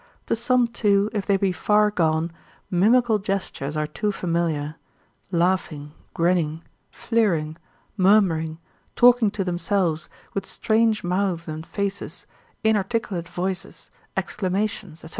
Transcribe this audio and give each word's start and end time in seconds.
To 0.25 0.35
some 0.35 0.67
too, 0.67 1.11
if 1.13 1.27
they 1.27 1.37
be 1.37 1.51
far 1.51 1.91
gone, 1.91 2.31
mimical 2.71 3.19
gestures 3.21 3.77
are 3.77 3.85
too 3.85 4.11
familiar, 4.11 4.73
laughing, 5.29 5.91
grinning, 6.15 6.63
fleering, 6.89 7.55
murmuring, 7.97 8.57
talking 8.95 9.29
to 9.29 9.43
themselves, 9.43 10.09
with 10.33 10.43
strange 10.43 11.03
mouths 11.03 11.47
and 11.47 11.67
faces, 11.67 12.25
inarticulate 12.63 13.29
voices, 13.29 13.91
exclamations, 14.17 15.01
&c. 15.01 15.09